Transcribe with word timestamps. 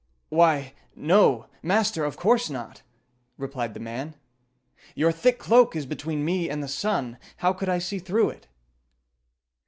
"Why, 0.29 0.73
no! 0.95 1.45
master, 1.61 2.03
of 2.05 2.17
course 2.17 2.49
not!" 2.49 2.81
replied 3.37 3.75
the 3.75 3.79
man. 3.79 4.15
"Your 4.95 5.11
thick 5.11 5.37
cloak 5.37 5.75
is 5.75 5.85
between 5.85 6.25
me 6.25 6.49
and 6.49 6.63
the 6.63 6.67
sun; 6.67 7.19
how 7.37 7.53
could 7.53 7.69
I 7.69 7.77
see 7.77 7.99
through 7.99 8.31
it?" 8.31 8.47